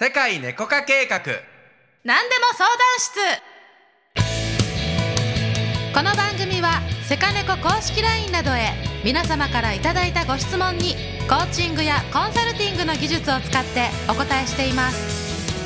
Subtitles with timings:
[0.00, 1.18] 世界猫化計画。
[2.04, 3.18] 何でも相談室。
[5.92, 8.74] この番組はセカネコ公式 LINE などへ
[9.04, 10.94] 皆様からいただいたご質問に
[11.28, 15.58] コーチングやコンサルティングの技術を使ってお答えしています。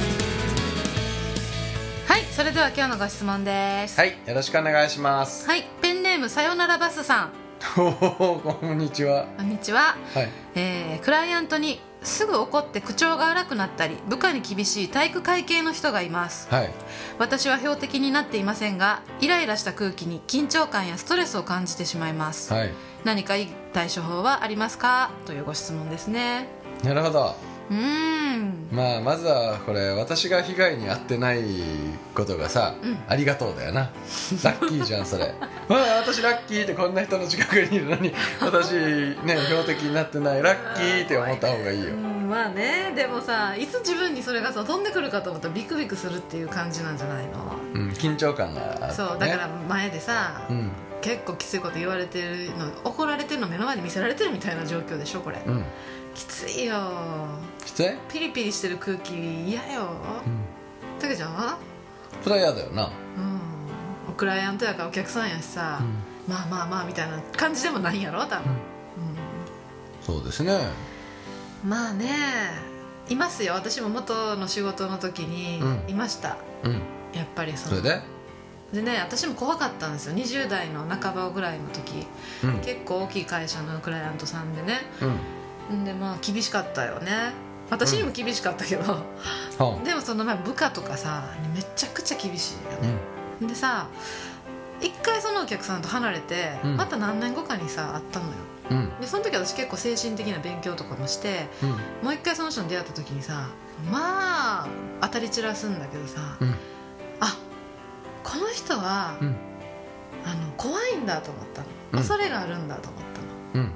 [2.09, 4.01] はいそれでは今日のご質問です。
[4.01, 5.47] はいよろしくお願いします。
[5.47, 7.33] はいペンネームさよならバスさん。
[7.75, 9.27] こんにちは。
[9.37, 10.29] こんにちは、はい。
[10.55, 16.49] えークライアントにすぐ怒って口調が荒くなったり部下に厳しい体育会系の人がいます。
[16.51, 16.71] はい。
[17.19, 22.71] 私は標的になっていませんがイライラした空気に緊張感やストレスを感じてしまいます、はい。
[23.05, 25.11] 何かいい対処法はありますか？
[25.27, 26.49] というご質問ですね。
[26.85, 27.37] なるほど。
[27.71, 28.22] うーん
[28.73, 31.43] まあまずはこれ私が被害に遭ってない
[32.15, 32.99] ことがさ、うん。
[33.07, 33.91] ありがとうだよな。
[34.43, 35.27] ラッキーじゃんそれ。
[35.27, 35.31] わ
[35.69, 40.43] あ私ラッキーってこんな人の近くにいるのに 私ね標的になってない。
[40.43, 41.91] ラッキーって思った方がいいよ。
[41.91, 42.93] うんまあね。
[42.97, 47.57] でもさいつ自分にそれがさ飛んでくるかと思ったらビクビクするっていう感じなんじゃないの？
[47.75, 50.71] うん緊張感があって、ね、そうだから前でさ、うん
[51.03, 55.65] 結構きついこと言われてるの怒られてるの目の前で見せられてるみたいな状況でしょこれ、うん。
[56.15, 56.77] きついよ。
[57.65, 59.15] きつい、うん、ピリピリしてる空気
[59.45, 59.91] 嫌よ。
[61.01, 61.35] たけちゃん？
[61.35, 61.59] は
[62.23, 62.91] それは嫌だよな、
[64.07, 64.15] うん。
[64.15, 65.81] クライアントやからお客さんやしさ、
[66.29, 68.57] まあまあまあみたいな感じでもないんやろ多分、
[70.01, 70.53] そうですね。
[71.65, 72.09] うんまあね
[73.09, 73.55] いますよ。
[73.55, 75.91] 私も元の仕事の時にうん。
[75.91, 76.73] いました、うん。
[77.13, 77.77] やっぱりその。
[77.77, 78.12] それで？
[78.73, 80.15] でね私も怖かったんですよ。
[80.15, 82.07] 20代の半ばぐらいの時。
[82.45, 82.59] うん。
[82.61, 84.81] 結構大きい会社のクライアントさんでね。
[85.71, 85.83] うん。
[85.83, 87.33] んでまあ厳しかったよね。
[87.71, 92.61] 私にも厳しかったけど、はでもそのまあ部下とかさめちゃくちゃ厳しいよ
[93.41, 93.89] あね、でさ
[94.81, 96.77] 一回そのお客さんと離れて、うん。
[96.77, 98.33] また何年後かにさ会ったのよ。
[98.71, 98.77] うん。
[98.79, 101.47] うんでその時私結構精神的な勉強とかもして
[102.03, 103.49] もう一回その人に出会った時にさ
[103.91, 104.69] まあ
[105.01, 106.39] 当たり散らすんだけどさ、
[108.43, 109.37] の人は、うん。
[110.25, 111.67] あの怖いんだと思ったの。
[111.93, 111.99] うん。
[111.99, 113.03] 恐れがあるんだと思っ
[113.53, 113.65] たの。
[113.65, 113.73] うん。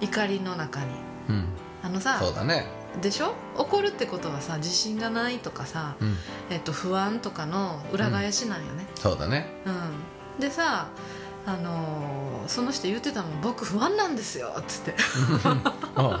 [0.00, 0.86] 怒りの中に。
[1.28, 1.46] うん。
[1.82, 2.66] あのさそうだね。
[3.00, 3.34] でしょ？
[3.56, 6.16] 怒るってことはさ自信がないとかさ、うん。
[6.50, 9.48] えっと、不安とかの裏返しなんよね、そうだね。
[9.66, 9.70] う
[10.38, 10.40] ん。
[10.40, 10.88] でさ
[11.46, 14.94] あのーその人言ってたもん「僕不安なんですよ」っつって。
[15.96, 16.20] うん。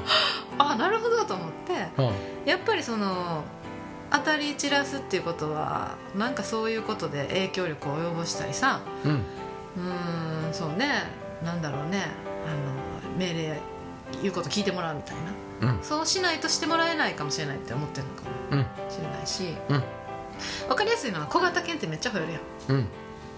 [0.58, 1.88] あなるほどと思って。
[1.98, 2.48] うん。
[2.48, 3.42] やっぱりその
[4.14, 8.80] 当たり散らすっていうことはなんかそういうことで影響力を及ぼしたりさ。
[9.04, 9.12] うん。
[10.50, 11.02] んそうね。
[11.44, 12.06] なんだろうね。
[12.46, 13.60] あの命令
[14.22, 15.16] 言うこと聞いてもらうみたい
[15.60, 15.72] な。
[15.74, 15.82] うん。
[15.82, 18.58] そうしないとしてもらえないかもしれないって思ってるのかうん。
[18.60, 19.82] もしれないし、うん。
[20.68, 22.40] 分かりやすいのは小型犬ってめっちゃ吠えるやん。
[22.68, 22.86] うん。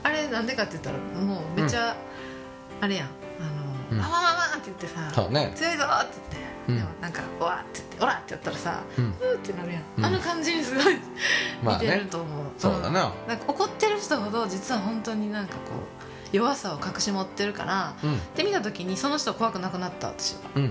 [0.02, 1.96] あれなんでかって言ったらもうめっちゃ、
[2.82, 3.08] あれやん。
[3.08, 3.10] あ
[3.92, 4.00] の、うん。
[4.04, 5.52] あわわわって言ってさそうね。
[5.54, 6.76] 強いぞーって言って、うん。
[6.76, 9.10] でもなんか「おわ」って「おら」ってやったらさうん。
[9.10, 9.12] っ
[9.42, 10.04] てなるやん、うん。
[10.04, 11.00] あの感じにすごい似てる
[11.62, 13.12] まあねと思う、そうだな。
[13.28, 15.60] なんか怒ってる人ほど実は本当になんかこ
[16.32, 18.14] う弱さを隠し持ってるからうん。
[18.14, 20.60] って見た時にその人怖くなくなった私はう。
[20.60, 20.64] ん。
[20.64, 20.70] う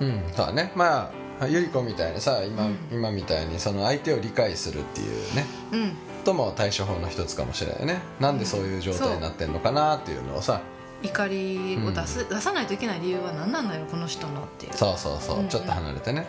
[0.00, 0.24] うん。
[0.34, 0.72] そうだね。
[0.74, 1.10] ま
[1.40, 2.78] あゆり子みたいにさ今,、うん。
[2.92, 5.46] 今みたいにその相手を理解するっていうね。
[5.72, 5.92] んうん。
[6.24, 7.98] とも対処法の一つかもしれないね。
[8.18, 10.60] なんでそういう状態になってんのかなっていうのをさ
[11.04, 14.72] 怒りを出す、出さないといけない理由は何なんだろうこの人のっていう。
[14.74, 15.48] そうそうそう、うんうん。
[15.48, 16.26] ちょっと離れてね、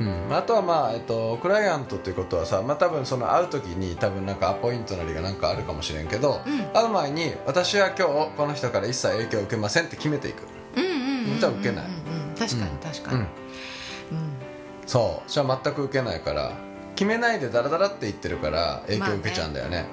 [0.00, 0.26] うん。
[0.28, 6.62] うん、あとはまあ、えっと、クライアントっていうことはさ、まあ、多分その会う時に多分なんかアポイントなりがなんかあるかもしれんけど、うん。
[6.72, 10.42] 会う前に私は今日この人から一切影響を受けませんって決めていく。
[10.76, 11.84] うんうんうんうんじゃあ受けない。
[11.84, 13.22] うんうん確かに確かに、うん。
[13.22, 13.28] うん
[14.86, 15.30] そう。
[15.30, 16.52] じゃあ全く受けないから
[16.94, 19.86] 決めないでダラダラって言ってるから影響を受けちゃうんだよね,、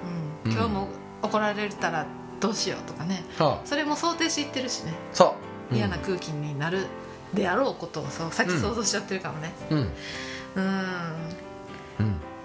[0.45, 0.51] うん。
[0.51, 0.57] うん。
[0.57, 0.87] 今日も
[1.21, 2.05] 怒られたら
[2.43, 3.23] どうしようとかね。
[3.39, 3.65] はあ。
[3.65, 4.93] それも想定していってるしね。
[5.13, 5.35] そ
[5.71, 6.87] う、うん嫌な空気になる
[7.33, 9.53] であろうことをそう先想像しちゃってるかもね。
[9.71, 9.89] うん。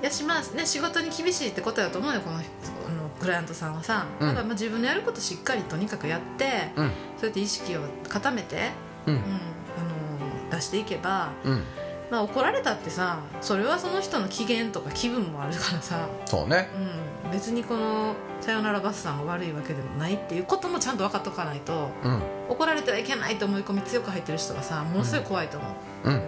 [0.00, 2.48] やしまあね仕事に厳しいってことだと思うよこの人
[2.88, 4.28] あのクライアントさんはさ、うん。
[4.28, 6.90] だからまあ自分のやることしっかりとにかくやって、うん。
[7.16, 8.70] そうやって意識を固めて、
[9.06, 9.14] うん。
[9.14, 11.64] うんあの出していけば、うん
[12.10, 16.70] まあ、怒られたってさそれはその人の機嫌とか気分もあるからさ、そうね。
[17.24, 22.22] うん、別にこの「さよならバスさん」が悪いわけでもないっていうこともちゃんと分かっとかないとうん。
[22.48, 25.66] 怒られてはいけないと思い込み強く入ってる人はさものすごい怖いと思
[26.04, 26.22] う、うん。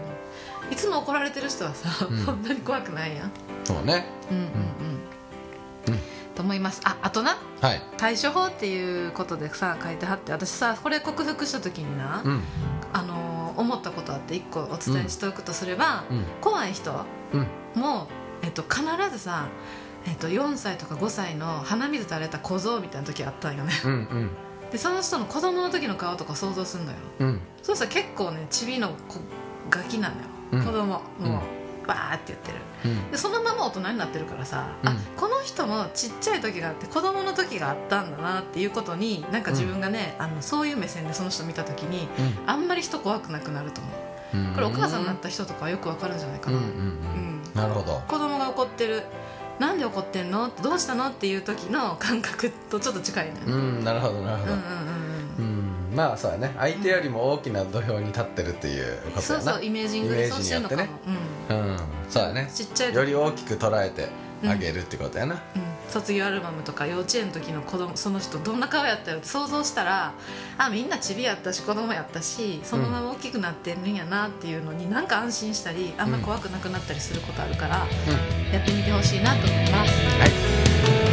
[0.70, 2.24] いつも怒られてる人はさ、うん。
[2.24, 3.30] そんなに怖くないやん。
[3.64, 4.04] そうね。
[4.30, 6.00] うんうんうん、うん。
[6.34, 6.80] と思います。
[6.84, 7.38] ああとな。
[7.60, 7.82] はい。
[7.96, 12.32] 対処法っていうことでさ書いてはって私さこれ克服した時にな、うん。
[12.32, 12.42] あのー
[13.60, 16.24] 思ったことあって一個お伝えしておくとすれば、うん。
[16.40, 16.92] 怖い人
[17.32, 17.80] うん。
[17.80, 18.08] も、
[18.42, 19.48] えっと、必ずさ、
[20.06, 23.72] えっと、4歳とか5歳の鼻水垂れた小僧みたいな時あったんよね。
[23.84, 24.30] うんうん。
[24.70, 26.98] でその人の子供の時の顔とか想像すんのよ。
[27.20, 27.40] うん。
[27.62, 29.20] そうしたら結構ねチビの子
[29.68, 30.20] ガキなのよ、
[30.52, 30.64] うん。
[30.64, 31.02] 子供も。
[31.20, 32.58] う、バーって言ってる。
[32.84, 33.10] うん。
[33.10, 34.96] でそのまま大人になってるからさ、あうん。
[35.16, 42.08] この人もちっちゃい時があって子供の時があったんだなっていうことになんか自分がね、あのそういう目線でその人見た時に
[42.46, 43.90] あんまり人怖くなくなると思
[44.34, 44.38] う。
[44.38, 44.54] うん。
[44.54, 46.76] これお母さんになった人とかはよくわかるんじゃないかな、うんうんうん。
[46.76, 46.82] う
[47.50, 47.54] ん。
[47.54, 48.00] なるほど。
[48.06, 49.02] 子供が怒ってる。
[49.58, 50.50] なんで怒ってんの？
[50.62, 51.08] どうしたの？
[51.08, 54.52] っていう時の感覚とちょっと近いね、ううん、んなるほどなるほど。
[54.54, 55.94] うんうんうんうん。
[55.94, 56.54] まあそうやね。
[56.56, 60.90] 相手よりも大きな土俵に立ってるっていうことそうやなそうイメージングでそうしてるのかも、イうん
[62.08, 62.46] そうやね。
[62.48, 62.96] うん、ちっちゃい時。
[62.96, 64.08] より大きく捉えて
[64.48, 65.34] あげるってことやな。
[65.34, 65.40] うん、
[65.88, 70.14] 卒業アルバムとか幼稚園の時の子供その人どんな顔やったよって想像したら
[70.58, 78.52] あみんなチビやったし子供やったしそのまま大きくなってるんやなっていうのになんか安心したりあんま怖くなくなったりすることあるから、うん。
[78.52, 79.92] やってみてほしいなと思います。
[80.18, 80.26] は
[81.06, 81.09] い